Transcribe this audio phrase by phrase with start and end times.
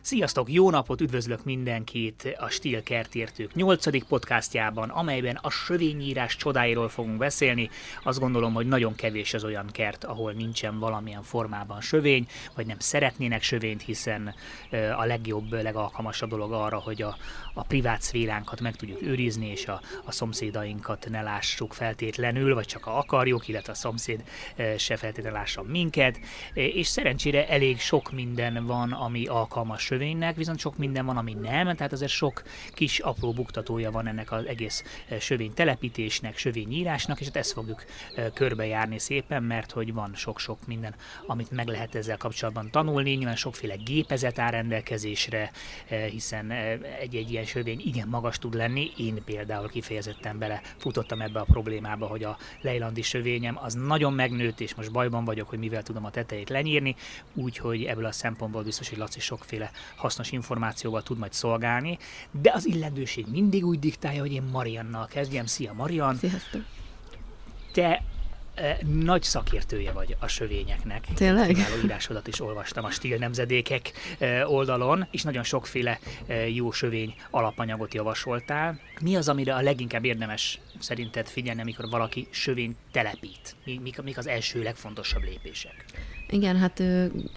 [0.00, 4.06] Sziasztok, jó napot, üdvözlök mindenkit a Stíl Kertértők 8.
[4.08, 7.70] podcastjában, amelyben a sövényírás csodáiról fogunk beszélni.
[8.02, 12.78] Azt gondolom, hogy nagyon kevés az olyan kert, ahol nincsen valamilyen formában sövény, vagy nem
[12.78, 14.34] szeretnének sövényt, hiszen
[14.96, 17.16] a legjobb, legalkalmasabb dolog arra, hogy a,
[17.54, 22.84] a privát szféránkat meg tudjuk őrizni, és a, a szomszédainkat ne lássuk feltétlenül, vagy csak
[22.84, 24.24] ha akarjuk, illetve a szomszéd
[24.76, 26.20] se feltétlenül lássa minket.
[26.52, 31.76] És szerencsére elég sok minden van, ami alkalmas sövénynek, viszont sok minden van, ami nem,
[31.76, 37.26] tehát azért sok kis apró buktatója van ennek az egész eh, sövény telepítésnek, sövényírásnak, és
[37.26, 37.84] hát ezt fogjuk
[38.14, 40.94] eh, körbejárni szépen, mert hogy van sok-sok minden,
[41.26, 45.50] amit meg lehet ezzel kapcsolatban tanulni, nyilván sokféle gépezet áll rendelkezésre,
[45.88, 46.50] eh, hiszen
[47.00, 48.90] egy-egy ilyen sövény igen magas tud lenni.
[48.96, 54.60] Én például kifejezetten bele futottam ebbe a problémába, hogy a lejlandi sövényem az nagyon megnőtt,
[54.60, 56.96] és most bajban vagyok, hogy mivel tudom a tetejét lenyírni,
[57.34, 61.98] úgyhogy ebből a szempontból biztos, hogy Laci sokféle hasznos információval tud majd szolgálni,
[62.30, 65.46] de az illetőség mindig úgy diktálja, hogy én Mariannal kezdjem.
[65.46, 66.16] Szia Marian!
[66.16, 66.62] Sziasztok!
[67.72, 68.02] Te
[68.54, 71.06] e, nagy szakértője vagy a sövényeknek.
[71.14, 71.46] Tényleg?
[71.46, 77.14] Kiváló írásodat is olvastam a Stíl Nemzedékek e, oldalon, és nagyon sokféle e, jó sövény
[77.30, 78.80] alapanyagot javasoltál.
[79.00, 83.56] Mi az, amire a leginkább érdemes szerinted figyelni, amikor valaki sövény telepít?
[83.64, 85.84] Mik, mik az első legfontosabb lépések?
[86.30, 86.82] Igen, hát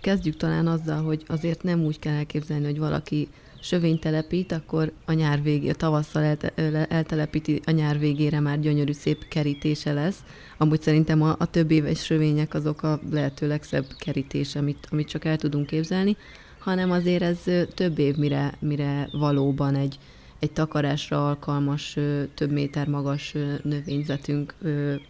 [0.02, 3.28] kezdjük talán azzal, hogy azért nem úgy kell elképzelni, hogy valaki
[3.62, 6.54] sövény telepít, akkor a nyár végé, tavasszal elte,
[6.88, 10.24] eltelepíti, a nyár végére már gyönyörű szép kerítése lesz.
[10.58, 15.26] Amúgy szerintem a, a több éves sövények azok a lehető legszebb kerítés, amit, amit csak
[15.26, 16.18] el tudunk képzelni,
[16.60, 17.40] hanem azért ez
[17.74, 20.00] több év, mire, mire valóban egy,
[20.40, 21.98] egy takarásra alkalmas,
[22.36, 24.54] több méter magas növényzetünk,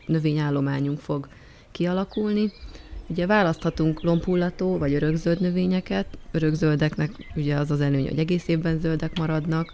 [0.05, 1.27] növényállományunk fog
[1.71, 2.51] kialakulni.
[3.11, 6.05] Ugye választhatunk lombhullató vagy örökzöld növényeket.
[6.31, 9.73] Örökzöldeknek ugye az az előny, hogy egész évben zöldek maradnak,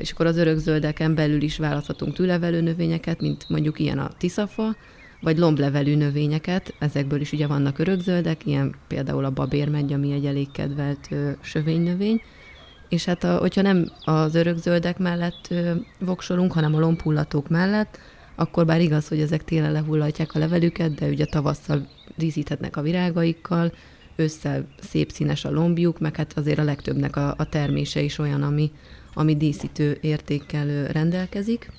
[0.00, 4.76] és akkor az örökzöldeken belül is választhatunk tűlevelő növényeket, mint mondjuk ilyen a tiszafa,
[5.20, 10.50] vagy lomblevelű növényeket, ezekből is ugye vannak örökzöldek, ilyen például a babérmegy, ami egy elég
[10.50, 12.20] kedvelt ö, sövénynövény,
[12.88, 17.98] és hát a, hogyha nem az örökzöldek mellett ö, voksolunk, hanem a lombhullatók mellett,
[18.40, 23.72] akkor bár igaz, hogy ezek télen lehullatják a levelüket, de ugye tavasszal díszíthetnek a virágaikkal,
[24.16, 28.42] ősszel szép színes a lombjuk, meg hát azért a legtöbbnek a, a termése is olyan,
[28.42, 28.72] ami,
[29.14, 31.70] ami díszítő értékkel rendelkezik.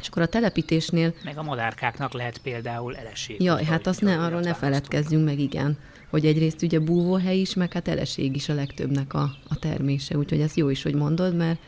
[0.00, 1.14] És akkor a telepítésnél...
[1.24, 3.42] Meg a madárkáknak lehet például eleség.
[3.42, 5.78] Jaj, hát azt ne, arról ne feledkezzünk meg, igen.
[6.10, 10.16] Hogy egyrészt ugye búvóhely is, meg hát eleség is a legtöbbnek a, a termése.
[10.16, 11.58] Úgyhogy ez jó is, hogy mondod, mert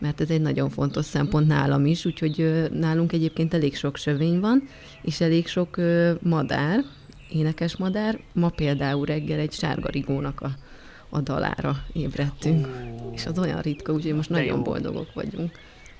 [0.00, 4.68] mert ez egy nagyon fontos szempont nálam is, úgyhogy nálunk egyébként elég sok sövény van,
[5.02, 5.76] és elég sok
[6.20, 6.84] madár,
[7.32, 8.20] énekes madár.
[8.32, 10.50] Ma például reggel egy sárgarigónak a,
[11.08, 13.12] a dalára ébredtünk, oh.
[13.14, 14.62] és az olyan ritka, úgyhogy most nagyon jó.
[14.62, 15.50] boldogok vagyunk.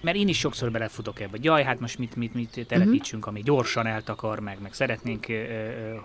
[0.02, 3.42] Mert én is sokszor belefutok ebbe, hogy jaj, hát most mit, mit, mit telepítsünk, ami
[3.42, 5.26] gyorsan eltakar meg, meg szeretnénk,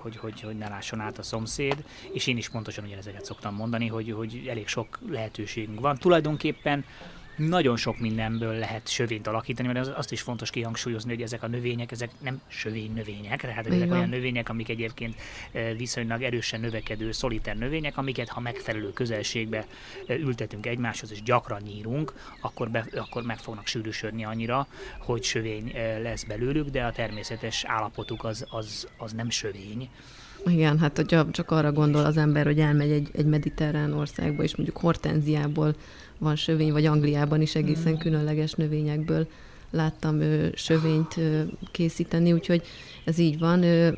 [0.01, 3.87] hogy, hogy, hogy ne lásson át a szomszéd, és én is pontosan ugyanezeket szoktam mondani,
[3.87, 5.97] hogy, hogy elég sok lehetőségünk van.
[5.97, 6.85] Tulajdonképpen
[7.35, 11.91] nagyon sok mindenből lehet sövényt alakítani, mert azt is fontos kihangsúlyozni, hogy ezek a növények,
[11.91, 15.15] ezek nem sövény növények, tehát ezek olyan növények, amik egyébként
[15.51, 19.65] e, viszonylag erősen növekedő, szoliter növények, amiket ha megfelelő közelségbe
[20.07, 24.67] e, ültetünk egymáshoz és gyakran nyírunk, akkor, be, akkor meg fognak sűrűsödni annyira,
[24.99, 29.89] hogy sövény e, lesz belőlük, de a természetes állapotuk az, az, az nem sövény.
[30.45, 34.55] Igen, hát hogyha csak arra gondol az ember, hogy elmegy egy, egy mediterrán országba, és
[34.55, 35.75] mondjuk hortenziából
[36.17, 37.97] van sövény, vagy Angliában is egészen mm.
[37.97, 39.27] különleges növényekből
[39.71, 42.61] láttam ö, sövényt ö, készíteni, úgyhogy
[43.05, 43.63] ez így van.
[43.63, 43.89] Ö,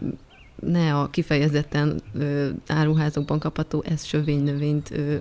[0.60, 5.16] ne a kifejezetten ö, áruházokban kapható ez sövény növényt ö,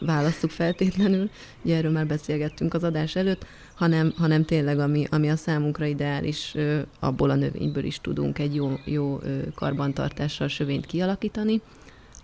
[0.00, 1.30] válasszuk feltétlenül,
[1.62, 6.52] ugye erről már beszélgettünk az adás előtt, hanem, hanem tényleg ami, ami a számunkra ideális,
[6.54, 11.60] ö, abból a növényből is tudunk egy jó, jó ö, karbantartással sövényt kialakítani.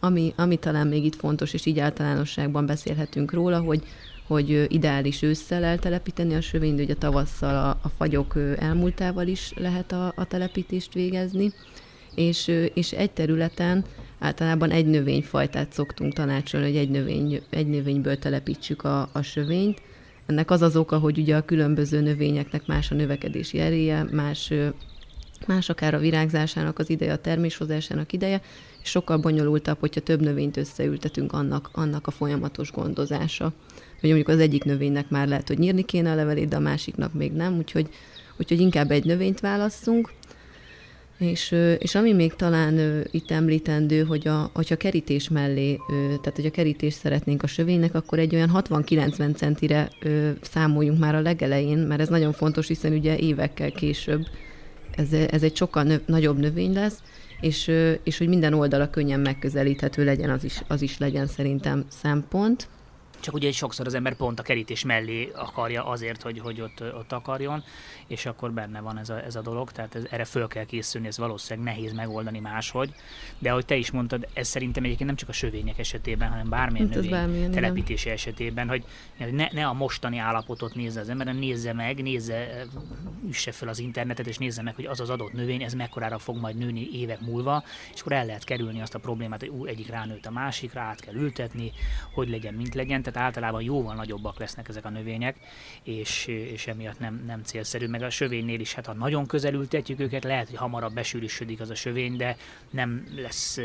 [0.01, 3.83] Ami, ami talán még itt fontos, és így általánosságban beszélhetünk róla, hogy,
[4.27, 10.13] hogy ideális ősszel eltelepíteni a sövényt, ugye tavasszal a, a fagyok elmúltával is lehet a,
[10.17, 11.53] a telepítést végezni,
[12.15, 13.85] és, és egy területen
[14.19, 19.83] általában egy növényfajtát szoktunk tanácsolni, hogy egy, növény, egy növényből telepítsük a, a sövényt.
[20.27, 24.53] Ennek az az oka, hogy ugye a különböző növényeknek más a növekedési eréje, más
[25.47, 28.41] más akár a virágzásának az ideje, a terméshozásának ideje,
[28.89, 33.53] sokkal bonyolultabb, hogyha több növényt összeültetünk annak, annak a folyamatos gondozása.
[34.01, 37.13] Hogy mondjuk az egyik növénynek már lehet, hogy nyírni kéne a levelét, de a másiknak
[37.13, 37.89] még nem, úgyhogy,
[38.37, 40.13] úgyhogy inkább egy növényt válasszunk,
[41.19, 46.51] és, és ami még talán itt említendő, hogy a, hogyha kerítés mellé, tehát hogy a
[46.51, 49.91] kerítés szeretnénk a sövénynek, akkor egy olyan 60-90 centire
[50.41, 54.27] számoljunk már a legelején, mert ez nagyon fontos, hiszen ugye évekkel később
[54.99, 57.03] ez, ez egy sokkal növ, nagyobb növény lesz,
[57.41, 57.71] és,
[58.03, 62.69] és hogy minden oldala könnyen megközelíthető legyen, az is, az is legyen szerintem szempont.
[63.21, 67.13] Csak ugye sokszor az ember pont a kerítés mellé akarja azért, hogy, hogy ott, ott
[67.13, 67.65] akarjon,
[68.07, 71.07] és akkor benne van ez a, ez a dolog, tehát ez, erre föl kell készülni,
[71.07, 72.95] ez valószínűleg nehéz megoldani máshogy,
[73.39, 76.87] de ahogy te is mondtad, ez szerintem egyébként nem csak a sövények esetében, hanem bármilyen
[76.87, 78.15] hát növény bármilyen, telepítése igen.
[78.15, 78.85] esetében, hogy
[79.17, 82.65] ne, ne a mostani állapotot nézze az ember, hanem nézze meg, nézze,
[83.29, 86.37] üsse fel az internetet, és nézze meg, hogy az az adott növény, ez mekkorára fog
[86.37, 87.65] majd nőni évek múlva,
[87.95, 91.01] és akkor el lehet kerülni azt a problémát, hogy ú, egyik ránőtt a másikra, át
[91.01, 91.73] kell ültetni,
[92.13, 95.37] hogy legyen, mint legyen, tehát általában jóval nagyobbak lesznek ezek a növények,
[95.83, 100.01] és, és emiatt nem, nem célszerű meg a sövénynél is, hát ha nagyon közel ültetjük
[100.01, 102.37] őket, lehet, hogy hamarabb besűrűsödik az a sövény, de
[102.71, 103.59] nem lesz,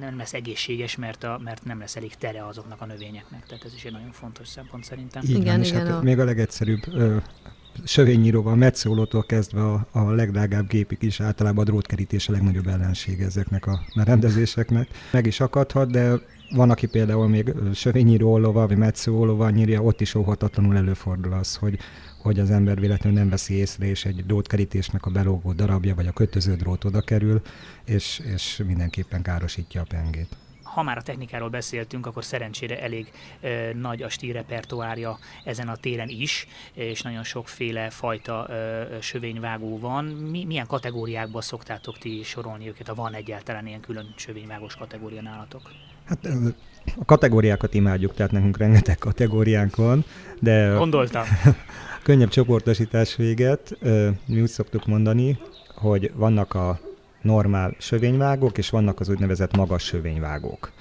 [0.00, 3.46] nem lesz egészséges, mert, a, mert nem lesz elég tere azoknak a növényeknek.
[3.46, 5.22] Tehát ez is egy nagyon fontos szempont szerintem.
[5.26, 6.02] Igen, igen, és igen hát a...
[6.02, 7.16] még a legegyszerűbb ö,
[7.84, 13.66] sövényíróval, metszólótól kezdve a, a legdrágább gépig is általában a drótkerítés a legnagyobb ellensége ezeknek
[13.66, 14.88] a berendezéseknek.
[15.10, 16.12] Meg is akadhat, de
[16.50, 21.56] van, aki például még sövényíró ollóval, vagy metszó ollóval nyírja, ott is óhatatlanul előfordul az,
[21.56, 21.78] hogy
[22.24, 26.12] hogy az ember véletlenül nem veszi észre, és egy drótkerítésnek a belógó darabja, vagy a
[26.12, 27.42] kötöző drót oda kerül,
[27.84, 30.36] és, és mindenképpen károsítja a pengét
[30.74, 35.76] ha már a technikáról beszéltünk, akkor szerencsére elég ö, nagy a stíl repertoárja ezen a
[35.76, 40.04] téren is, és nagyon sokféle fajta ö, sövényvágó van.
[40.04, 45.70] Mi, milyen kategóriákba szoktátok ti sorolni őket, ha van egyáltalán ilyen külön sövényvágós kategória nálatok?
[46.04, 46.28] Hát
[46.98, 50.04] a kategóriákat imádjuk, tehát nekünk rengeteg kategóriánk van,
[50.40, 50.74] de...
[50.76, 51.24] Gondoltam.
[52.02, 53.78] könnyebb csoportosítás véget,
[54.26, 55.38] mi úgy szoktuk mondani,
[55.74, 56.80] hogy vannak a
[57.22, 60.72] normál sövényvágók, és vannak az úgynevezett magas sövényvágók.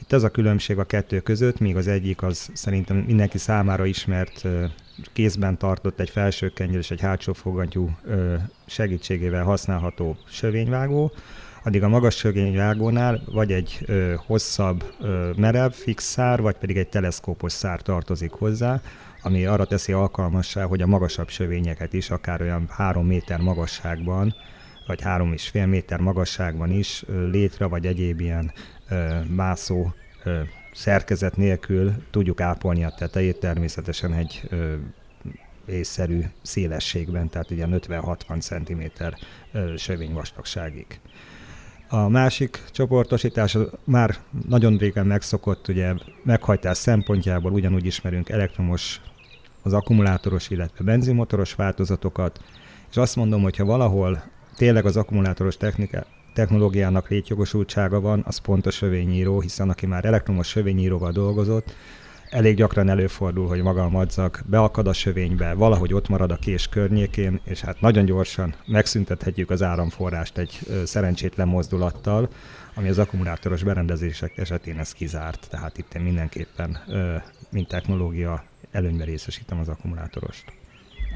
[0.00, 4.46] Itt az a különbség a kettő között, míg az egyik az szerintem mindenki számára ismert
[5.12, 7.90] kézben tartott egy felső és egy hátsó fogantyú
[8.66, 11.12] segítségével használható sövényvágó,
[11.64, 16.88] addig a magas sövényvágónál vagy egy ö, hosszabb ö, merev fix szár, vagy pedig egy
[16.88, 18.80] teleszkópos szár tartozik hozzá,
[19.22, 24.34] ami arra teszi alkalmassá, hogy a magasabb sövényeket is, akár olyan három méter magasságban,
[24.86, 28.52] vagy három és fél méter magasságban is létre, vagy egyéb ilyen
[29.28, 29.92] mászó
[30.72, 34.48] szerkezet nélkül tudjuk ápolni a tetejét, természetesen egy
[35.66, 39.04] észszerű szélességben, tehát ugye 50-60 cm
[39.76, 41.00] sövény vastagságig.
[41.92, 44.16] A másik csoportosítás már
[44.48, 49.00] nagyon régen megszokott, ugye meghajtás szempontjából ugyanúgy ismerünk elektromos,
[49.62, 52.40] az akkumulátoros, illetve benzinmotoros változatokat,
[52.90, 54.22] és azt mondom, hogy ha valahol
[54.56, 60.48] tényleg az akkumulátoros technika, technológiának létjogosultsága van, az pont a sövényíró, hiszen aki már elektromos
[60.48, 61.74] sövényíróval dolgozott,
[62.30, 66.68] elég gyakran előfordul, hogy maga a madzag beakad a sövénybe, valahogy ott marad a kés
[66.68, 72.28] környékén, és hát nagyon gyorsan megszüntethetjük az áramforrást egy szerencsétlen mozdulattal,
[72.74, 75.46] ami az akkumulátoros berendezések esetén ez kizárt.
[75.50, 76.78] Tehát itt én mindenképpen,
[77.50, 80.59] mint technológia, előnybe részesítem az akkumulátorost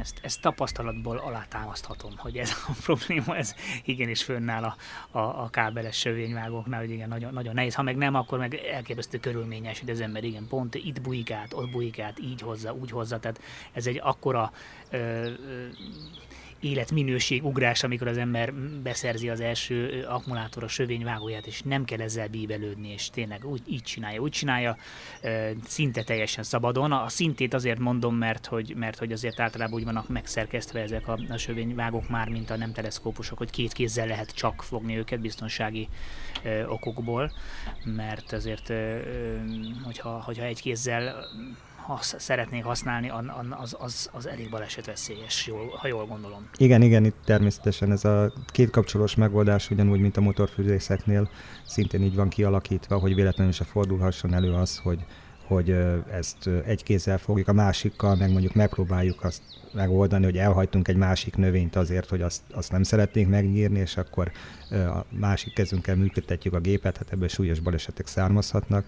[0.00, 4.76] ezt, ezt tapasztalatból alátámaszthatom, hogy ez a probléma, ez igenis fönnáll a,
[5.18, 7.74] a, a kábeles sövényvágóknál, hogy igen, nagyon, nagyon nehéz.
[7.74, 11.52] Ha meg nem, akkor meg elképesztő körülményes, hogy az ember igen, pont itt bujik át,
[11.52, 13.40] ott bujik át, így hozza, úgy hozza, tehát
[13.72, 14.52] ez egy akkora
[14.90, 15.66] ö, ö,
[16.60, 22.88] életminőség ugrás, amikor az ember beszerzi az első akkumulátoros sövényvágóját, és nem kell ezzel bíbelődni,
[22.92, 24.76] és tényleg úgy, így csinálja, úgy csinálja,
[25.66, 26.92] szinte teljesen szabadon.
[26.92, 31.18] A szintét azért mondom, mert hogy, mert hogy azért általában úgy vannak megszerkesztve ezek a,
[31.28, 35.88] a sövényvágók már, mint a nem teleszkópusok, hogy két kézzel lehet csak fogni őket biztonsági
[36.66, 37.32] okokból,
[37.84, 38.72] mert azért,
[39.84, 41.26] hogyha, hogyha egy kézzel
[41.84, 43.12] hasz, szeretnék használni,
[43.50, 46.48] az, az, az elég balesetveszélyes, jól, ha jól gondolom.
[46.56, 51.28] Igen, igen, itt természetesen ez a két kapcsolós megoldás ugyanúgy, mint a motorfűzészeknél
[51.66, 55.04] szintén így van kialakítva, hogy véletlenül se fordulhasson elő az, hogy,
[55.46, 55.70] hogy
[56.10, 61.36] ezt egy kézzel fogjuk, a másikkal meg mondjuk megpróbáljuk azt megoldani, hogy elhajtunk egy másik
[61.36, 64.32] növényt azért, hogy azt, azt nem szeretnénk megnyírni, és akkor
[64.70, 68.84] a másik kezünkkel működtetjük a gépet, hát ebből súlyos balesetek származhatnak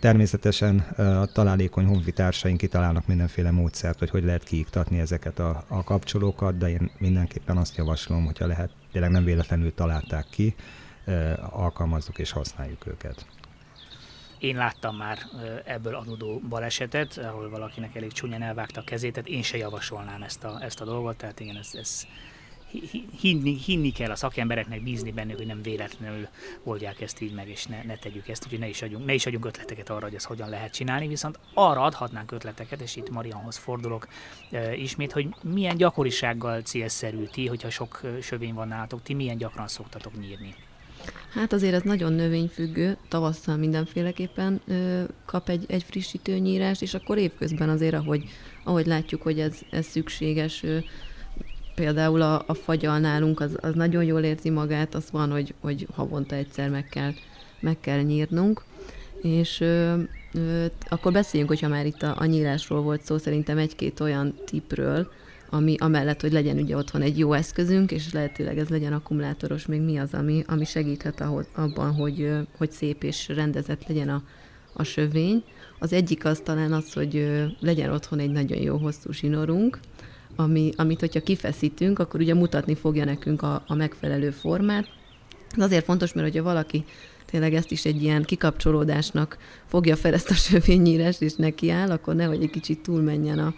[0.00, 6.58] Természetesen a találékony honfitársaink kitalálnak mindenféle módszert, hogy hogy lehet kiiktatni ezeket a, a kapcsolókat,
[6.58, 10.54] de én mindenképpen azt javaslom, hogyha lehet, tényleg nem véletlenül találták ki,
[11.50, 13.26] alkalmazzuk és használjuk őket.
[14.38, 15.18] Én láttam már
[15.64, 20.44] ebből adódó balesetet, ahol valakinek elég csúnyán elvágta a kezét, tehát én se javasolnám ezt
[20.44, 22.06] a, ezt a dolgot, tehát igen, ez, ez
[23.20, 26.28] hinni, hinni kell a szakembereknek, bízni bennük, hogy nem véletlenül
[26.62, 29.26] oldják ezt így meg, és ne, ne tegyük ezt, úgyhogy ne is, adjunk, ne is
[29.26, 33.56] adjunk ötleteket arra, hogy ezt hogyan lehet csinálni, viszont arra adhatnánk ötleteket, és itt Marianhoz
[33.56, 34.08] fordulok
[34.50, 39.68] e, ismét, hogy milyen gyakorisággal célszerű ti, hogyha sok sövény van nálatok, ti milyen gyakran
[39.68, 40.54] szoktatok nyírni?
[41.32, 47.18] Hát azért ez nagyon növényfüggő, tavasszal mindenféleképpen ö, kap egy, egy frissítő nyírást, és akkor
[47.18, 48.24] évközben azért, ahogy,
[48.64, 50.78] ahogy látjuk, hogy ez, ez szükséges, ö,
[51.80, 55.86] például a, a fagyal nálunk az, az nagyon jól érzi magát, az van, hogy, hogy
[55.94, 57.12] havonta egyszer meg kell,
[57.60, 58.62] meg kell nyírnunk,
[59.22, 59.94] és ö,
[60.32, 65.10] ö, akkor beszéljünk, hogyha már itt a, a nyírásról volt szó, szerintem egy-két olyan tipről,
[65.50, 69.80] ami amellett, hogy legyen ugye otthon egy jó eszközünk, és lehetőleg ez legyen akkumulátoros, még
[69.80, 74.22] mi az, ami, ami segíthet ahhoz, abban, hogy, hogy szép és rendezett legyen a,
[74.72, 75.42] a sövény.
[75.78, 79.78] Az egyik az talán az, hogy legyen otthon egy nagyon jó hosszú zsinorunk,
[80.42, 84.88] ami, amit, hogyha kifeszítünk, akkor ugye mutatni fogja nekünk a, a megfelelő formát.
[85.56, 86.84] Ez azért fontos, mert hogyha valaki
[87.24, 92.42] tényleg ezt is egy ilyen kikapcsolódásnak fogja fel ezt a sövénynyírást, és nekiáll, akkor nehogy
[92.42, 93.54] egy kicsit túlmenjen a,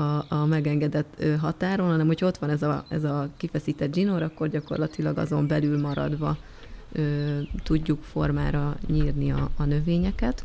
[0.00, 4.48] a, a megengedett határon, hanem hogy ott van ez a, ez a kifeszített zsinór, akkor
[4.48, 6.36] gyakorlatilag azon belül maradva
[6.92, 10.44] ö, tudjuk formára nyírni a, a növényeket.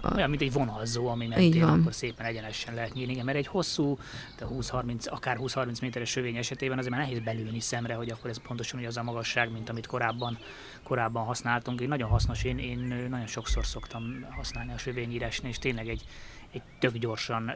[0.00, 0.14] A...
[0.14, 3.12] Olyan, mint egy vonalzó, ami mentén akkor szépen egyenesen lehet nyírni.
[3.12, 3.98] Igen, mert egy hosszú,
[4.38, 8.38] de 20-30, akár 20-30 méteres sövény esetében azért már nehéz belülni szemre, hogy akkor ez
[8.38, 10.38] pontosan az a magasság, mint amit korábban,
[10.82, 11.80] korábban használtunk.
[11.80, 16.04] Én nagyon hasznos, én, én nagyon sokszor szoktam használni a sövényírásni, és tényleg egy,
[16.50, 17.52] egy tök gyorsan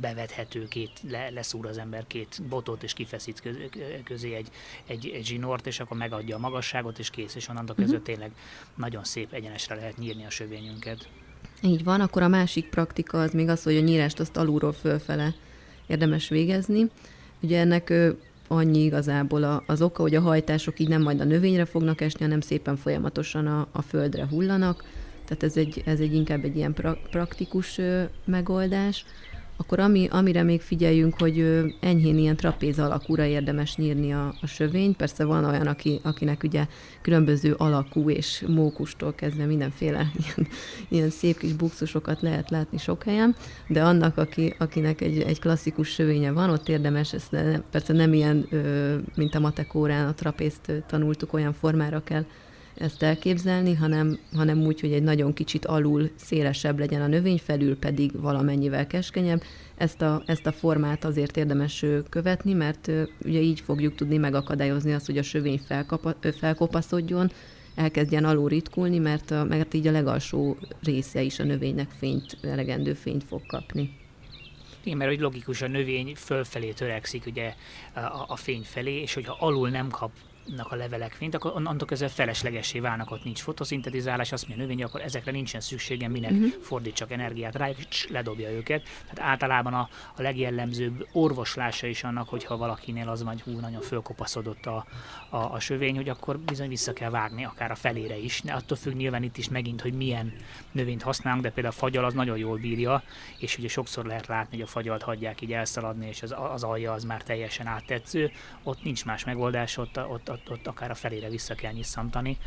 [0.00, 3.42] bevethető két, le, leszúr az ember két botot, és kifeszít
[4.04, 4.48] közé egy,
[4.86, 8.02] egy, egy zsinort, és akkor megadja a magasságot, és kész, és onnantól uh-huh.
[8.02, 8.30] tényleg
[8.74, 11.08] nagyon szép egyenesre lehet nyírni a sövényünket.
[11.62, 15.34] Így van, akkor a másik praktika az még az, hogy a nyírást azt alulról fölfele
[15.86, 16.90] érdemes végezni.
[17.40, 17.92] Ugye ennek
[18.48, 22.40] annyi igazából az oka, hogy a hajtások így nem majd a növényre fognak esni, hanem
[22.40, 24.84] szépen folyamatosan a, a földre hullanak,
[25.24, 29.04] tehát ez egy, ez egy inkább egy ilyen pra, praktikus ö, megoldás
[29.60, 34.96] akkor ami, amire még figyeljünk, hogy enyhén ilyen trapéz alakúra érdemes nyírni a, a sövényt.
[34.96, 36.66] Persze van olyan, aki, akinek ugye
[37.02, 40.48] különböző alakú és mókustól kezdve mindenféle ilyen,
[40.88, 43.36] ilyen szép kis buxusokat lehet látni sok helyen,
[43.68, 47.36] de annak, aki, akinek egy, egy klasszikus sövénye van, ott érdemes, ezt
[47.70, 48.48] persze nem ilyen,
[49.14, 52.24] mint a matekórán a trapézt tanultuk, olyan formára kell
[52.78, 57.78] ezt elképzelni, hanem, hanem úgy, hogy egy nagyon kicsit alul szélesebb legyen a növény, felül
[57.78, 59.42] pedig valamennyivel keskenyebb.
[59.76, 62.90] Ezt a, ezt a formát azért érdemes követni, mert
[63.24, 67.30] ugye így fogjuk tudni megakadályozni azt, hogy a sövény felkapa, felkopaszodjon,
[67.74, 72.92] elkezdjen alul ritkulni, mert, a, mert így a legalsó része is a növénynek fényt, elegendő
[72.92, 73.96] fényt fog kapni.
[74.82, 77.54] Igen, mert hogy logikus, a növény fölfelé törekszik ugye
[77.94, 80.10] a, a fény felé, és hogyha alul nem kap
[80.56, 84.84] a levelek fényt, akkor onnantól kezdve feleslegesé válnak, ott nincs fotoszintetizálás, azt mondja a növény,
[84.84, 86.62] akkor ezekre nincsen szükségem, minek uh-huh.
[86.62, 88.82] fordítsak energiát rájuk, és ledobja őket.
[88.82, 94.66] Tehát általában a, a legjellemzőbb orvoslása is annak, hogyha valakinél az vagy hú, nagyon fölkopaszodott
[94.66, 94.86] a,
[95.28, 98.40] a, a sövény, hogy akkor bizony vissza kell vágni, akár a felére is.
[98.44, 100.32] De attól függ nyilván itt is megint, hogy milyen
[100.72, 103.02] növényt használunk, de például a fagyal az nagyon jól bírja,
[103.38, 106.92] és ugye sokszor lehet látni, hogy a fagyalt hagyják így elszaladni, és az, az alja
[106.92, 108.30] az már teljesen áttetsző.
[108.62, 112.38] Ott nincs más megoldás, ott, ott, ott, ott akár a felére vissza kell nyisszantani,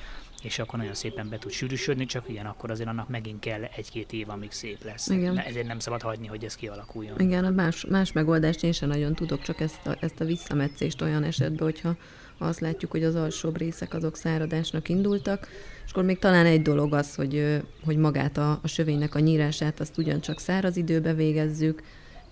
[0.41, 4.13] és akkor nagyon szépen be tud sűrűsödni, csak ilyen akkor azért annak megint kell egy-két
[4.13, 5.07] év, amíg szép lesz.
[5.07, 5.37] Igen.
[5.37, 7.19] Ezért nem szabad hagyni, hogy ez kialakuljon.
[7.19, 11.01] Igen, a más, más megoldást én sem nagyon tudok, csak ezt a, ezt a visszametszést
[11.01, 11.95] olyan esetben, hogyha
[12.37, 15.47] azt látjuk, hogy az alsóbb részek azok száradásnak indultak,
[15.85, 19.79] és akkor még talán egy dolog az, hogy, hogy magát a, a sövénynek a nyírását
[19.79, 21.81] azt ugyancsak száraz időbe végezzük,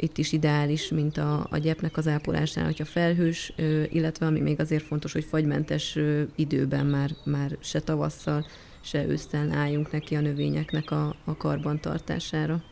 [0.02, 3.54] itt is ideális, mint a, a gyepnek az ápolásnál, hogyha felhős,
[3.90, 5.98] illetve ami még azért fontos, hogy fagymentes
[6.36, 8.46] időben már, már se tavasszal,
[8.82, 12.64] se ősztel álljunk neki a növényeknek a, a karbantartására.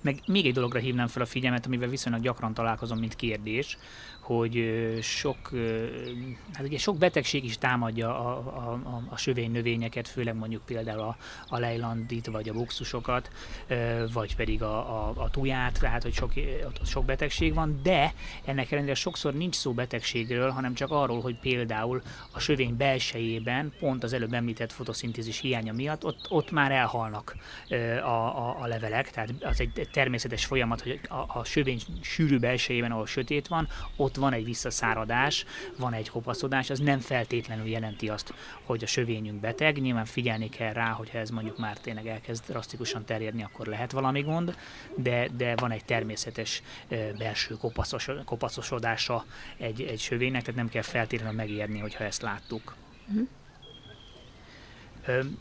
[0.00, 3.78] Meg még egy dologra hívnám fel a figyelmet, amivel viszonylag gyakran találkozom, mint kérdés,
[4.22, 5.50] hogy sok,
[6.52, 11.16] hát ugye sok betegség is támadja a, a, a sövény növényeket, főleg mondjuk például a,
[11.48, 13.30] a lejlandit, vagy a buxusokat,
[14.12, 16.32] vagy pedig a, a, a tuját, tehát hogy sok,
[16.84, 18.14] sok betegség van, de
[18.44, 24.02] ennek ellenére sokszor nincs szó betegségről, hanem csak arról, hogy például a sövény belsejében, pont
[24.02, 27.36] az előbb említett fotoszintézis hiánya miatt, ott, ott már elhalnak
[28.02, 32.90] a, a, a levelek, tehát az egy természetes folyamat, hogy a, a sövény sűrű belsejében,
[32.92, 35.44] ahol sötét van, ott van egy visszaszáradás,
[35.76, 39.80] van egy kopaszodás, az nem feltétlenül jelenti azt, hogy a sövényünk beteg.
[39.80, 44.20] Nyilván figyelni kell rá, hogyha ez mondjuk már tényleg elkezd drasztikusan terjedni, akkor lehet valami
[44.20, 44.56] gond,
[44.96, 46.62] de, de van egy természetes
[47.18, 49.24] belső kopaszos, kopaszosodása
[49.56, 52.74] egy, egy sövénynek, tehát nem kell feltétlenül megijedni, hogyha ezt láttuk.
[53.08, 53.28] Uh-huh.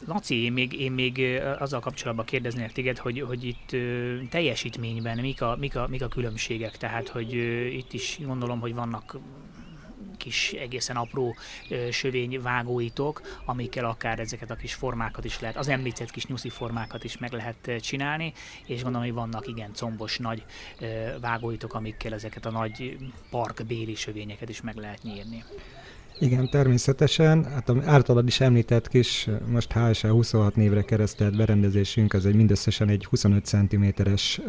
[0.08, 3.70] Laci, én még, én még azzal kapcsolatban kérdeznék téged, hogy, hogy itt
[4.30, 7.34] teljesítményben mik a, mik, a, mik a különbségek, tehát hogy
[7.74, 9.20] itt is gondolom, hogy vannak
[10.18, 11.36] kis egészen apró
[11.92, 17.04] sövény vágóitok, amikkel akár ezeket a kis formákat is lehet, az említett kis nyuszi formákat
[17.04, 18.34] is meg lehet csinálni,
[18.66, 20.46] és gondolom, hogy vannak igen combos nagy
[21.22, 22.98] vágóitok, amikkel ezeket a nagy
[23.30, 25.44] parkbéli sövényeket is meg lehet nyírni.
[26.22, 27.46] Igen, természetesen.
[27.46, 32.90] Hát a általad is említett kis, most HSA 26 névre keresztelt berendezésünk, az egy mindösszesen
[32.90, 34.42] egy 25 cm-es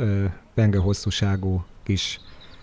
[0.54, 2.20] penge hosszúságú kis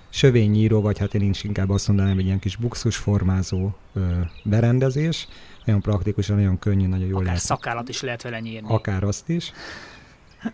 [0.09, 4.01] sövénynyíró, vagy hát én is inkább azt mondanám, egy ilyen kis buxus formázó ö,
[4.43, 5.27] berendezés.
[5.65, 7.41] Nagyon praktikusan, nagyon könnyű, nagyon jól Akár lehet.
[7.41, 8.67] szakállat is lehet vele nyírni.
[8.69, 9.51] Akár azt is.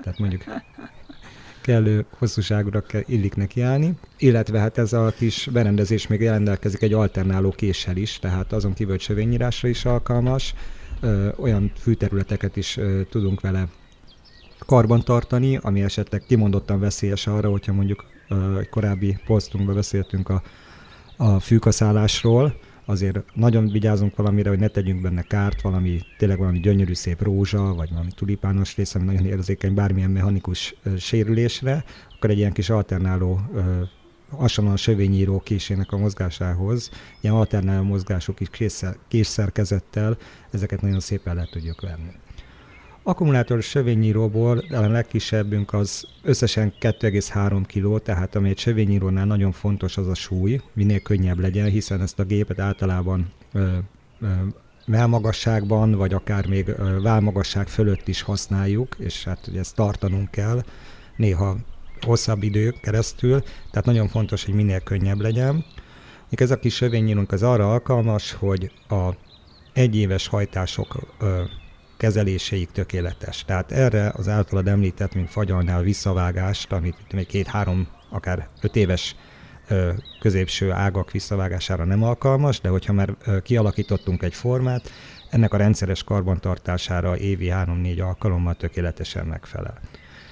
[0.01, 0.43] Tehát mondjuk
[1.65, 6.93] kellő hosszúságra kell, illik neki állni, illetve hát ez a kis berendezés még rendelkezik egy
[6.93, 10.53] alternáló késsel is, tehát azon kívül, hogy is alkalmas,
[11.00, 13.67] ö, olyan fűterületeket is ö, tudunk vele
[14.60, 20.41] karban tartani, ami esetleg kimondottan veszélyes arra, hogyha mondjuk ö, korábbi posztunkban beszéltünk a,
[21.17, 26.94] a fűkaszálásról, azért nagyon vigyázunk valamire, hogy ne tegyünk benne kárt, valami, tényleg valami gyönyörű
[26.94, 31.84] szép rózsa, vagy valami tulipános rész, ami nagyon érzékeny bármilyen mechanikus sérülésre,
[32.15, 33.39] akkor egy ilyen kis alternáló
[34.30, 36.89] hasonlóan sövényíró késének a mozgásához,
[37.22, 40.18] ilyen alternáló mozgások is készer, késszerkezettel,
[40.51, 42.12] ezeket nagyon szépen le tudjuk venni.
[43.07, 50.07] Akkumulátoros sövényíróból a legkisebbünk az összesen 2,3 kg, tehát ami egy sövényírónál nagyon fontos az
[50.07, 53.77] a súly, minél könnyebb legyen, hiszen ezt a gépet általában ö,
[54.21, 54.27] ö,
[54.85, 60.63] válmagasságban, vagy akár még ö, válmagasság fölött is használjuk, és hát ugye ezt tartanunk kell,
[61.15, 61.57] néha
[62.01, 63.41] hosszabb idő keresztül,
[63.72, 65.53] tehát nagyon fontos, hogy minél könnyebb legyen.
[66.29, 69.09] Még ez a kis sövényírunk az arra alkalmas, hogy a
[69.74, 71.44] egyéves hajtások ö,
[71.98, 73.46] kezeléséig tökéletes.
[73.46, 79.16] Tehát erre az általad említett, mint fagyalnál visszavágást, amit még két-három, akár öt éves
[80.20, 84.92] középső ágak visszavágására nem alkalmas, de hogyha már kialakítottunk egy formát,
[85.29, 89.79] ennek a rendszeres karbantartására évi 3-4 alkalommal tökéletesen megfelel.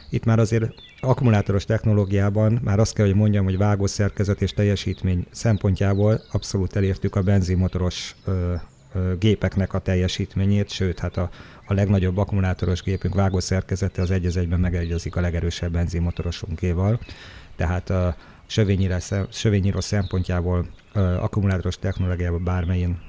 [0.10, 6.22] Itt már azért akkumulátoros technológiában már azt kell, hogy mondjam, hogy vágószerkezet és teljesítmény szempontjából
[6.32, 8.16] abszolút elértük a benzinmotoros
[9.20, 11.30] gépeknek a teljesítményét, sőt, hát a,
[11.66, 17.00] a legnagyobb akkumulátoros gépünk vágószerkezete az egy egyben megegyezik a legerősebb benzinmotorosunkéval.
[17.56, 18.16] Tehát a
[19.30, 20.68] sövényíró szempontjából
[21.20, 23.02] akkumulátoros technológiában bármelyen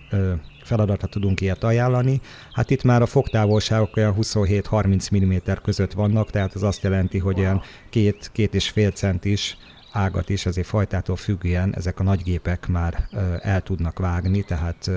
[0.62, 2.20] feladatra tudunk ilyet ajánlani.
[2.53, 7.38] Hát itt már a fogtávolságok olyan 27-30 mm között vannak, tehát az azt jelenti, hogy
[7.38, 9.57] olyan két, két és fél centis
[9.94, 13.09] ágat is, azért fajtától függően ezek a nagygépek már
[13.42, 14.90] el tudnak vágni, tehát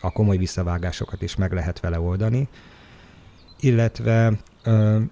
[0.00, 2.48] a komoly visszavágásokat is meg lehet vele oldani.
[3.60, 4.32] Illetve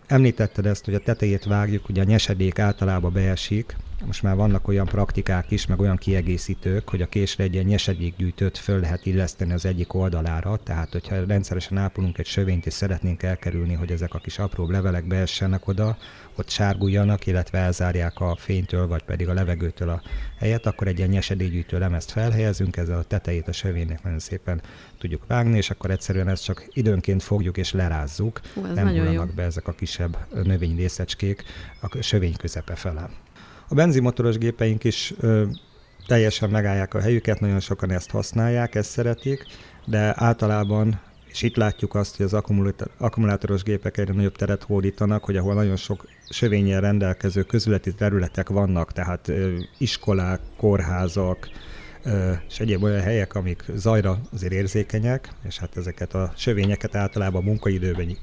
[0.06, 4.86] említetted ezt, hogy a tetejét vágjuk, ugye a nyesedék általában beesik, most már vannak olyan
[4.86, 9.64] praktikák is, meg olyan kiegészítők, hogy a késre egy ilyen nyesedékgyűjtőt föl lehet illeszteni az
[9.64, 14.38] egyik oldalára, tehát hogyha rendszeresen ápolunk egy sövényt és szeretnénk elkerülni, hogy ezek a kis
[14.38, 15.96] apró levelek beessenek oda,
[16.36, 20.02] ott sárguljanak, illetve elzárják a fénytől, vagy pedig a levegőtől a
[20.38, 24.62] helyet, akkor egy ilyen nyesedékgyűjtő lemezt felhelyezünk, ezzel a tetejét a sövénynek nagyon szépen
[24.98, 29.42] tudjuk vágni, és akkor egyszerűen ezt csak időnként fogjuk és lerázzuk, Hú, nem hullanak be
[29.42, 31.44] ezek a kisebb növényrészecskék
[31.80, 33.10] a sövény közepe fele.
[33.68, 35.44] A benzinmotoros gépeink is ö,
[36.06, 39.44] teljesen megállják a helyüket, nagyon sokan ezt használják, ezt szeretik,
[39.84, 41.00] de általában
[41.36, 42.42] és itt látjuk azt, hogy az
[42.98, 48.92] akkumulátoros gépek egyre nagyobb teret hódítanak, hogy ahol nagyon sok sövényel rendelkező közületi területek vannak,
[48.92, 51.48] tehát ö, iskolák, kórházak,
[52.48, 57.44] és egyéb olyan helyek, amik zajra azért érzékenyek, és hát ezeket a sövényeket általában a
[57.44, 58.16] munkaidőben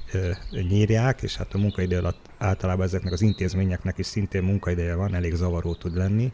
[0.50, 5.34] nyírják, és hát a munkaidő alatt általában ezeknek az intézményeknek is szintén munkaideje van, elég
[5.34, 6.32] zavaró tud lenni.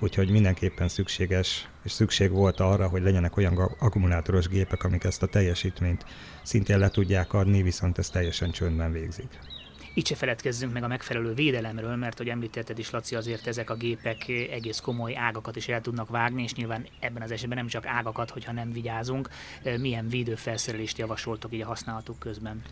[0.00, 5.26] úgyhogy mindenképpen szükséges, és szükség volt arra, hogy legyenek olyan akkumulátoros gépek, amik ezt a
[5.26, 6.04] teljesítményt
[6.42, 9.38] szintén le tudják adni, viszont ezt teljesen csöndben végzik.
[9.94, 13.74] Itt se feledkezzünk meg a megfelelő védelemről, mert hogy említetted is, Laci, azért ezek a
[13.74, 17.86] gépek egész komoly ágakat is el tudnak vágni, és nyilván ebben az esetben nem csak
[17.86, 19.28] ágakat, hogyha nem vigyázunk.
[19.80, 22.62] Milyen védőfelszerelést javasoltok így a használatuk közben?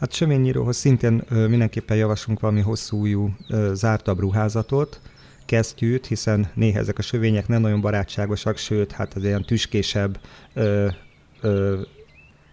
[0.00, 3.36] Hát sövénynyíróhoz szintén mindenképpen javaslunk valami hosszújú,
[3.72, 5.00] zártabb ruházatot,
[5.46, 10.20] kesztyűt, hiszen néha ezek a sövények nem nagyon barátságosak, sőt, hát az ilyen tüskésebb
[10.52, 10.88] ö,
[11.40, 11.80] ö,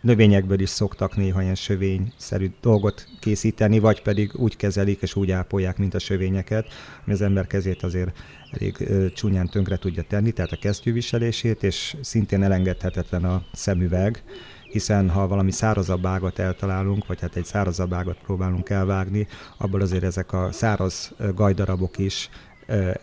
[0.01, 5.77] növényekből is szoktak néha ilyen sövényszerű dolgot készíteni, vagy pedig úgy kezelik és úgy ápolják,
[5.77, 6.67] mint a sövényeket,
[7.05, 8.17] ami az ember kezét azért
[8.51, 14.23] elég csúnyán tönkre tudja tenni, tehát a kesztyűviselését, és szintén elengedhetetlen a szemüveg,
[14.71, 20.03] hiszen ha valami szárazabb ágat eltalálunk, vagy hát egy szárazabb ágat próbálunk elvágni, abból azért
[20.03, 22.29] ezek a száraz gajdarabok is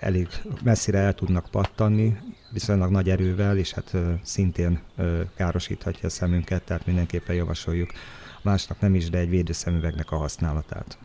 [0.00, 0.28] elég
[0.64, 2.16] messzire el tudnak pattanni,
[2.50, 4.80] viszonylag nagy erővel, és hát szintén
[5.36, 7.90] károsíthatja a szemünket, tehát mindenképpen javasoljuk.
[8.42, 10.98] Másnak nem is, de egy védőszemüvegnek a használatát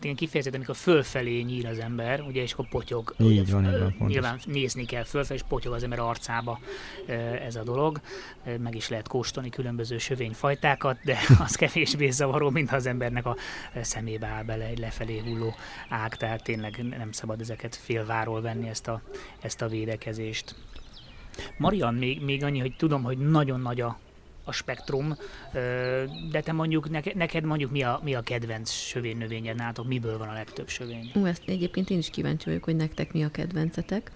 [0.00, 3.14] hát ilyen kifejezetten, amikor fölfelé nyíl az ember, ugye, és akkor potyog.
[3.18, 6.58] Így van, van, nyilván nézni kell fölfelé, és potyog az ember arcába
[7.46, 8.00] ez a dolog.
[8.58, 13.36] Meg is lehet kóstolni különböző sövényfajtákat, de az kevésbé zavaró, mintha az embernek a
[13.80, 15.54] szemébe áll bele egy lefelé hulló
[15.88, 19.02] ág, tehát tényleg nem szabad ezeket félváról venni ezt a,
[19.40, 20.54] ezt a védekezést.
[21.56, 23.98] Marian, még, még annyi, hogy tudom, hogy nagyon nagy a
[24.50, 25.16] a spektrum,
[26.30, 30.28] de te mondjuk, neked mondjuk mi a, mi a kedvenc sövény növényed nálatok, miből van
[30.28, 31.10] a legtöbb sövény?
[31.14, 34.10] Ú, ezt egyébként én is kíváncsi vagyok, hogy nektek mi a kedvencetek.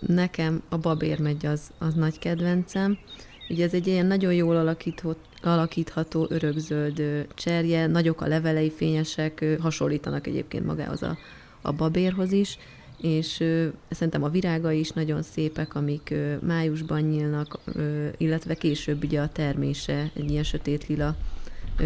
[0.00, 2.98] Nekem a babérmegy az, az nagy kedvencem.
[3.48, 10.26] Ugye ez egy ilyen nagyon jól alakított, alakítható örökzöld cserje, nagyok a levelei, fényesek, hasonlítanak
[10.26, 11.18] egyébként magához a,
[11.62, 12.58] a babérhoz is,
[13.04, 17.58] és ö, szerintem a virágai is nagyon szépek, amik májusban nyílnak,
[18.16, 21.16] illetve később ugye a termése, egy ilyen sötét lila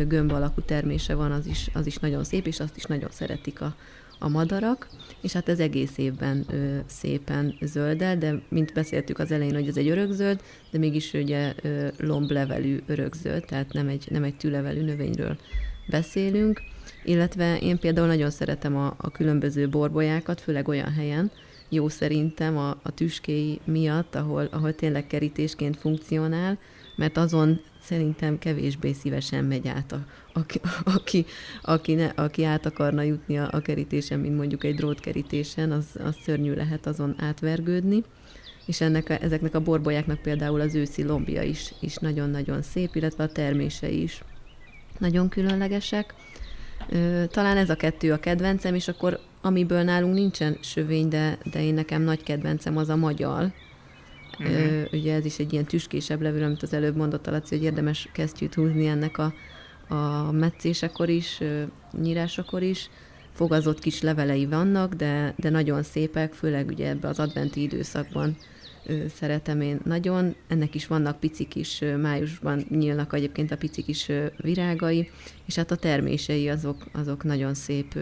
[0.09, 3.61] gömb alakú termése van, az is, az is nagyon szép, és azt is nagyon szeretik
[3.61, 3.75] a,
[4.19, 4.89] a madarak,
[5.21, 9.77] és hát ez egész évben ö, szépen zöldel, de mint beszéltük az elején, hogy ez
[9.77, 15.39] egy örökzöld, de mégis ugye ö, lomblevelű örökzöld, tehát nem egy, nem egy tűlevelű növényről
[15.89, 16.63] beszélünk,
[17.05, 21.31] illetve én például nagyon szeretem a, a különböző borbolyákat, főleg olyan helyen,
[21.69, 26.59] jó szerintem a, a tüskéi miatt, ahol, ahol tényleg kerítésként funkcionál,
[26.97, 31.25] mert azon szerintem kevésbé szívesen megy át, a, aki, aki,
[31.63, 36.17] aki, ne, aki át akarna jutni a, a kerítésen, mint mondjuk egy drótkerítésen, az, az
[36.23, 38.03] szörnyű lehet azon átvergődni.
[38.67, 43.25] És ennek a, ezeknek a borbolyáknak például az őszi lombja is, is nagyon-nagyon szép, illetve
[43.25, 44.23] a termése is
[44.99, 46.15] nagyon különlegesek.
[47.29, 51.75] Talán ez a kettő a kedvencem, és akkor amiből nálunk nincsen sövény, de, de én
[51.75, 53.53] nekem nagy kedvencem az a magyar.
[54.39, 54.93] Uh-huh.
[54.93, 58.09] ugye ez is egy ilyen tüskésebb levő, amit az előbb mondott a Laci, hogy érdemes
[58.13, 59.35] kesztyűt húzni ennek a,
[59.95, 61.41] a meccésekor is,
[62.03, 62.91] nyírásakor is.
[63.33, 68.37] Fogazott kis levelei vannak, de, de nagyon szépek, főleg ugye ebbe az adventi időszakban
[69.15, 70.35] szeretem én nagyon.
[70.47, 75.11] Ennek is vannak pici kis, májusban nyílnak egyébként a pici kis virágai,
[75.45, 77.99] és hát a termései azok, azok nagyon szép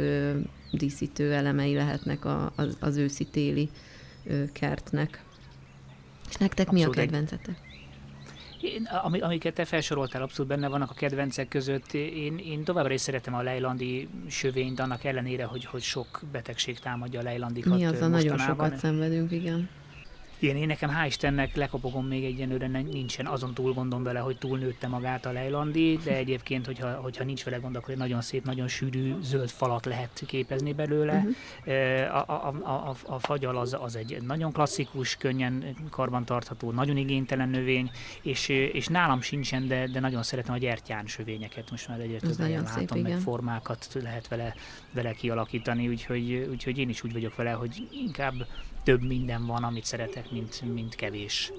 [0.73, 3.71] díszítő elemei lehetnek a, az, az őszi-téli
[4.53, 5.25] kertnek.
[6.29, 7.57] És nektek abszolút mi a kedvencetek?
[8.61, 11.93] Én, ami, amiket te felsoroltál, abszolút benne vannak a kedvencek között.
[11.93, 17.21] Én, én továbbra is szeretem a lejlandi sövényt, annak ellenére, hogy, hogy sok betegség támadja
[17.21, 19.69] a lejlandikat Mi az a nagyon sokat szenvedünk, igen.
[20.39, 24.89] Igen, én nekem hál' Istennek lekopogom még egyenlőre nincsen azon túl gondom vele, hogy túlnőtte
[24.89, 28.69] magát a lejlandi, de egyébként, hogyha, hogyha nincs vele gond, akkor egy nagyon szép, nagyon
[28.69, 31.15] sűrű zöld falat lehet képezni belőle.
[31.15, 32.17] Uh-huh.
[32.17, 37.49] A, a, a, a, a fagyal az, az egy nagyon klasszikus, könnyen karbantartható, nagyon igénytelen
[37.49, 37.91] növény,
[38.23, 41.71] és, és nálam sincsen, de, de nagyon szeretem a gyertyán sövényeket.
[41.71, 43.19] Most már egyre több látom, szép, meg igen.
[43.19, 44.55] formákat lehet vele,
[44.93, 48.47] vele kialakítani, úgyhogy, úgyhogy én is úgy vagyok vele, hogy inkább
[48.87, 51.53] több minden van, amit szeretek, mint, mint kevés.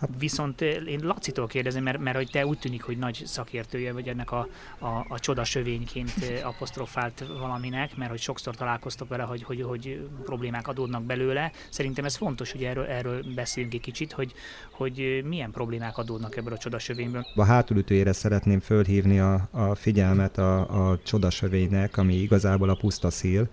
[0.00, 3.92] Hát, Viszont eh, én Lacitól kérdezem, mert, mert hogy te úgy tűnik, hogy nagy szakértője
[3.92, 9.22] vagy ennek a, a, a csoda sövényként eh, apostrofált valaminek, mert hogy sokszor találkoztok vele,
[9.22, 11.52] hogy, hogy, hogy problémák adódnak belőle.
[11.70, 14.32] Szerintem ez fontos, hogy erről, erről beszéljünk egy kicsit, hogy,
[14.72, 17.26] hogy milyen problémák adódnak ebből a csodasövényből.
[17.34, 23.48] A hátulütőjére szeretném fölhívni a, a figyelmet a, a csodasövénynek, ami igazából a puszta szíl,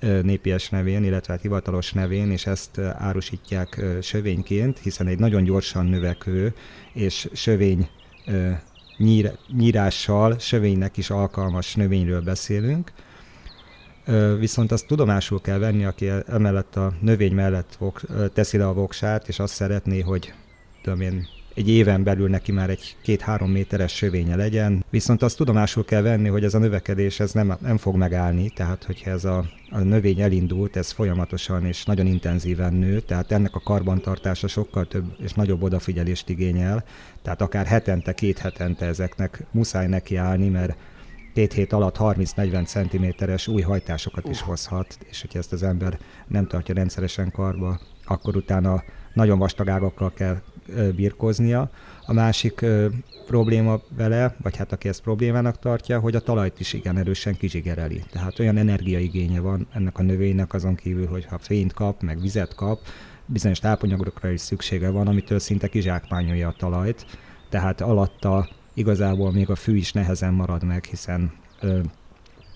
[0.00, 6.54] népies nevén, illetve hát hivatalos nevén, és ezt árusítják sövényként, hiszen egy nagyon gyorsan növekvő
[6.92, 7.88] és sövény
[8.96, 12.92] nyír, nyírással, sövénynek is alkalmas növényről beszélünk.
[14.38, 17.78] Viszont azt tudomásul kell venni, aki emellett a növény mellett
[18.32, 20.32] teszi le a voksát, és azt szeretné, hogy
[20.82, 25.84] tudom én, egy éven belül neki már egy két-három méteres sövénye legyen, viszont azt tudomásul
[25.84, 29.44] kell venni, hogy ez a növekedés ez nem, nem fog megállni, tehát hogyha ez a,
[29.70, 35.04] a növény elindult, ez folyamatosan és nagyon intenzíven nő, tehát ennek a karbantartása sokkal több
[35.22, 36.84] és nagyobb odafigyelést igényel,
[37.22, 40.76] tehát akár hetente, két hetente ezeknek muszáj nekiállni, mert
[41.34, 46.46] két hét alatt 30-40 cm-es új hajtásokat is hozhat, és hogyha ezt az ember nem
[46.46, 50.40] tartja rendszeresen karba, akkor utána nagyon vastag ágakkal kell
[50.96, 51.70] birkoznia.
[52.06, 52.64] A másik
[53.26, 58.02] probléma vele, vagy hát aki ezt problémának tartja, hogy a talajt is igen erősen kizsigereli.
[58.12, 62.54] Tehát olyan energiaigénye van ennek a növénynek azon kívül, hogy ha fényt kap, meg vizet
[62.54, 62.80] kap,
[63.26, 67.06] bizonyos tápanyagokra is szüksége van, amitől szinte kizsákmányolja a talajt,
[67.48, 71.32] tehát alatta igazából még a fű is nehezen marad meg, hiszen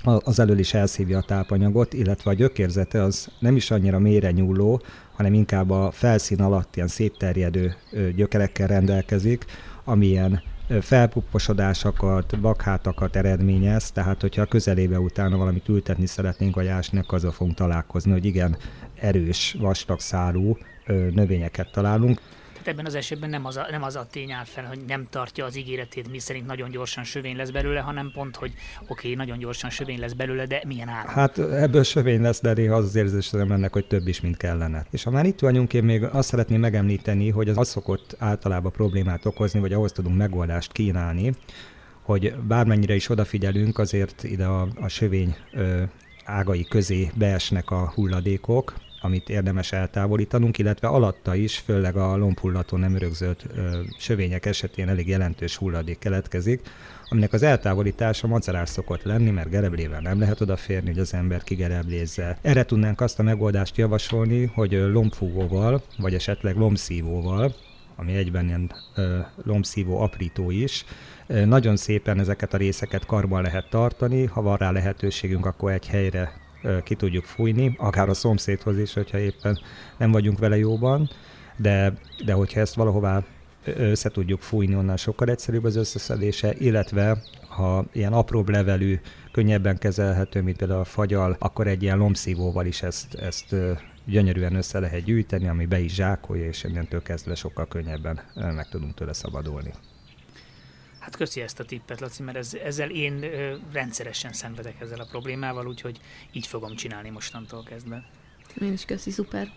[0.02, 4.82] az elől is elszívja a tápanyagot, illetve a gyökérzete az nem is annyira mélyre nyúló,
[5.12, 7.74] hanem inkább a felszín alatt ilyen szép terjedő
[8.14, 9.44] gyökerekkel rendelkezik,
[9.84, 10.42] amilyen
[10.80, 17.56] felpupposodásokat, vakhátakat eredményez, tehát hogyha közelébe utána valamit ültetni szeretnénk, vagy ásni, akkor azzal fogunk
[17.56, 18.56] találkozni, hogy igen,
[18.94, 20.56] erős, vastag szálú
[21.14, 22.20] növényeket találunk.
[22.62, 25.07] Tehát ebben az esetben nem az a, nem az a tény áll fel, hogy nem
[25.11, 29.14] tartja az ígéretét, mi szerint nagyon gyorsan sövény lesz belőle, hanem pont, hogy oké, okay,
[29.14, 31.07] nagyon gyorsan sövény lesz belőle, de milyen áll.
[31.07, 34.87] Hát ebből sövény lesz, de néha az az érzésem ennek, hogy több is, mint kellene.
[34.90, 38.73] És ha már itt vagyunk, én még azt szeretném megemlíteni, hogy az, az szokott általában
[38.73, 41.35] problémát okozni, vagy ahhoz tudunk megoldást kínálni,
[42.03, 45.83] hogy bármennyire is odafigyelünk, azért ide a, a sövény ö,
[46.25, 52.94] ágai közé beesnek a hulladékok, amit érdemes eltávolítanunk, illetve alatta is, főleg a lombhullató nem
[52.94, 56.60] örökzöld ö, sövények esetén elég jelentős hulladék keletkezik,
[57.08, 62.38] aminek az eltávolítása macerás szokott lenni, mert gereblével nem lehet odaférni, hogy az ember kigereblézze.
[62.42, 67.54] Erre tudnánk azt a megoldást javasolni, hogy lombfúvóval, vagy esetleg lombszívóval,
[67.96, 70.84] ami egyben ilyen ö, lombszívó aprító is,
[71.44, 76.39] nagyon szépen ezeket a részeket karban lehet tartani, ha van rá lehetőségünk, akkor egy helyre
[76.83, 79.59] ki tudjuk fújni, akár a szomszédhoz is, hogyha éppen
[79.96, 81.11] nem vagyunk vele jóban,
[81.57, 81.92] de,
[82.25, 83.25] de hogyha ezt valahová
[83.64, 89.01] össze tudjuk fújni, onnan sokkal egyszerűbb az összeszedése, illetve ha ilyen apróbb levelű,
[89.33, 93.55] könnyebben kezelhető, mint például a fagyal, akkor egy ilyen lombszívóval is ezt, ezt
[94.05, 98.94] gyönyörűen össze lehet gyűjteni, ami be is zsákolja, és innentől kezdve sokkal könnyebben meg tudunk
[98.94, 99.73] tőle szabadulni.
[101.11, 105.07] Hát köszi ezt a tippet, Laci, mert ez, ezzel én ö, rendszeresen szenvedek ezzel a
[105.11, 106.01] problémával, úgyhogy
[106.33, 108.05] így fogom csinálni mostantól kezdve.
[108.61, 109.53] Én is köszi, szuper.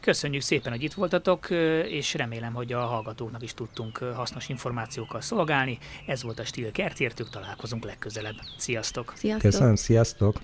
[0.00, 1.50] Köszönjük szépen, hogy itt voltatok,
[1.88, 5.78] és remélem, hogy a hallgatóknak is tudtunk hasznos információkkal szolgálni.
[6.06, 8.36] Ez volt a Stil Kertértük, találkozunk legközelebb.
[8.56, 9.12] Sziasztok!
[9.16, 9.50] Sziasztok!
[9.50, 10.40] Köszönöm, sziasztok!